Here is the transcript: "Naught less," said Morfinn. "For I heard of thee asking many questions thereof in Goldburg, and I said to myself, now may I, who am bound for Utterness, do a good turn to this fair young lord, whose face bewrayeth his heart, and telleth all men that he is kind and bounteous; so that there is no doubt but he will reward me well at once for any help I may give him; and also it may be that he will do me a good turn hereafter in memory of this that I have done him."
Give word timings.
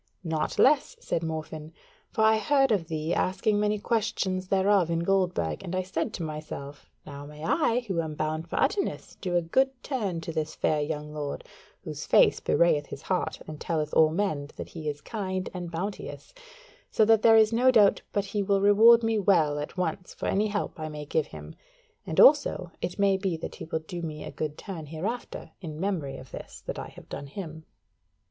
"Naught 0.23 0.57
less," 0.57 0.95
said 0.99 1.21
Morfinn. 1.21 1.73
"For 2.09 2.23
I 2.23 2.39
heard 2.39 2.71
of 2.71 2.87
thee 2.87 3.13
asking 3.13 3.59
many 3.59 3.77
questions 3.77 4.47
thereof 4.47 4.89
in 4.89 5.01
Goldburg, 5.01 5.61
and 5.63 5.75
I 5.75 5.83
said 5.83 6.11
to 6.15 6.23
myself, 6.23 6.89
now 7.05 7.27
may 7.27 7.43
I, 7.43 7.81
who 7.81 8.01
am 8.01 8.15
bound 8.15 8.47
for 8.49 8.59
Utterness, 8.59 9.15
do 9.21 9.35
a 9.35 9.43
good 9.43 9.69
turn 9.83 10.19
to 10.21 10.31
this 10.33 10.55
fair 10.55 10.81
young 10.81 11.13
lord, 11.13 11.43
whose 11.83 12.07
face 12.07 12.39
bewrayeth 12.39 12.87
his 12.87 13.03
heart, 13.03 13.41
and 13.45 13.61
telleth 13.61 13.93
all 13.93 14.09
men 14.09 14.49
that 14.55 14.69
he 14.69 14.89
is 14.89 15.01
kind 15.01 15.51
and 15.53 15.69
bounteous; 15.69 16.33
so 16.89 17.05
that 17.05 17.21
there 17.21 17.37
is 17.37 17.53
no 17.53 17.69
doubt 17.69 18.01
but 18.11 18.25
he 18.25 18.41
will 18.41 18.59
reward 18.59 19.03
me 19.03 19.19
well 19.19 19.59
at 19.59 19.77
once 19.77 20.15
for 20.15 20.25
any 20.25 20.47
help 20.47 20.79
I 20.79 20.89
may 20.89 21.05
give 21.05 21.27
him; 21.27 21.53
and 22.07 22.19
also 22.19 22.71
it 22.81 22.97
may 22.97 23.17
be 23.17 23.37
that 23.37 23.53
he 23.57 23.65
will 23.65 23.77
do 23.87 24.01
me 24.01 24.23
a 24.23 24.31
good 24.31 24.57
turn 24.57 24.87
hereafter 24.87 25.51
in 25.61 25.79
memory 25.79 26.17
of 26.17 26.31
this 26.31 26.63
that 26.65 26.79
I 26.79 26.87
have 26.87 27.07
done 27.07 27.27
him." 27.27 27.65